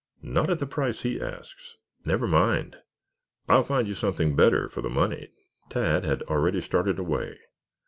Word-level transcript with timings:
"Not 0.23 0.49
at 0.49 0.57
the 0.57 0.65
price 0.65 1.03
he 1.03 1.21
asks. 1.21 1.77
Never 2.05 2.25
mind, 2.27 2.75
I'll 3.47 3.63
find 3.63 3.87
you 3.87 3.93
something 3.93 4.35
better 4.35 4.67
for 4.67 4.81
the 4.81 4.89
money." 4.89 5.29
Tad 5.69 6.05
had 6.05 6.23
already 6.23 6.59
started 6.59 6.97
away. 6.97 7.37